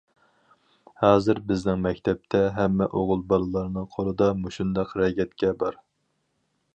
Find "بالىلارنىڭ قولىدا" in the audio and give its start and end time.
3.33-4.31